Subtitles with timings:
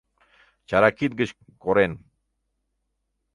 [0.67, 1.29] Чара кид гыч,
[1.63, 1.93] корен